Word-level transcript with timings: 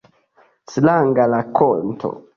Stranga 0.71 1.23
rakonto. 1.35 2.09